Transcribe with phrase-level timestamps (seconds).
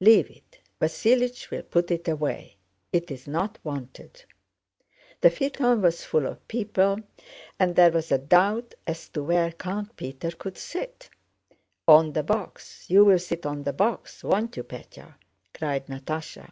[0.00, 2.56] "Leave it, Vasílich will put it away.
[2.92, 4.24] It's not wanted."
[5.20, 6.96] The phaeton was full of people
[7.56, 11.08] and there was a doubt as to where Count Peter could sit.
[11.86, 12.86] "On the box.
[12.90, 15.14] You'll sit on the box, won't you, Pétya?"
[15.54, 16.50] cried Natásha.